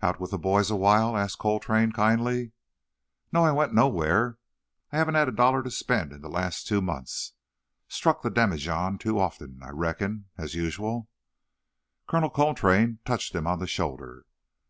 [0.00, 2.52] "Out with the boys awhile?" asked Coltrane kindly.
[3.30, 4.38] "No, I went nowhere.
[4.92, 7.34] I haven't had a dollar to spend in the last two months.
[7.86, 11.10] Struck the demijohn too often, I reckon, as usual."
[12.06, 14.24] Colonel Coltrane touched him on the shoulder.